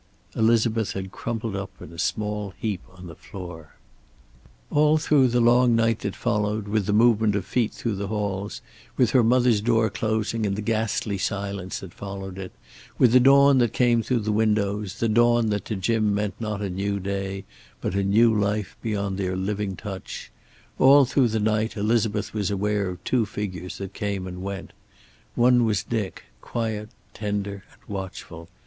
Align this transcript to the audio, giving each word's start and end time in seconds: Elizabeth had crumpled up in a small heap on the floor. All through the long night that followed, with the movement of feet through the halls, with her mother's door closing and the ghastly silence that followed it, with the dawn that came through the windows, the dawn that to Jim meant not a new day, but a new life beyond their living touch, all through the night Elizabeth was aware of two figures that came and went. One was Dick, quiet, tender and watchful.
Elizabeth 0.35 0.93
had 0.93 1.11
crumpled 1.11 1.55
up 1.55 1.71
in 1.79 1.93
a 1.93 1.99
small 1.99 2.55
heap 2.57 2.81
on 2.89 3.05
the 3.05 3.13
floor. 3.13 3.75
All 4.71 4.97
through 4.97 5.27
the 5.27 5.39
long 5.39 5.75
night 5.75 5.99
that 5.99 6.15
followed, 6.15 6.67
with 6.67 6.87
the 6.87 6.91
movement 6.91 7.35
of 7.35 7.45
feet 7.45 7.71
through 7.71 7.97
the 7.97 8.07
halls, 8.07 8.63
with 8.97 9.11
her 9.11 9.23
mother's 9.23 9.61
door 9.61 9.91
closing 9.91 10.43
and 10.43 10.55
the 10.55 10.63
ghastly 10.63 11.19
silence 11.19 11.81
that 11.81 11.93
followed 11.93 12.39
it, 12.39 12.51
with 12.97 13.11
the 13.11 13.19
dawn 13.19 13.59
that 13.59 13.73
came 13.73 14.01
through 14.01 14.21
the 14.21 14.31
windows, 14.31 14.97
the 14.99 15.07
dawn 15.07 15.51
that 15.51 15.65
to 15.65 15.75
Jim 15.75 16.15
meant 16.15 16.33
not 16.39 16.63
a 16.63 16.69
new 16.71 16.99
day, 16.99 17.45
but 17.79 17.93
a 17.93 18.03
new 18.03 18.33
life 18.33 18.75
beyond 18.81 19.19
their 19.19 19.35
living 19.37 19.75
touch, 19.75 20.31
all 20.79 21.05
through 21.05 21.27
the 21.27 21.39
night 21.39 21.77
Elizabeth 21.77 22.33
was 22.33 22.49
aware 22.49 22.89
of 22.89 23.03
two 23.03 23.23
figures 23.23 23.77
that 23.77 23.93
came 23.93 24.25
and 24.25 24.41
went. 24.41 24.73
One 25.35 25.63
was 25.63 25.83
Dick, 25.83 26.23
quiet, 26.41 26.89
tender 27.13 27.63
and 27.71 27.81
watchful. 27.87 28.49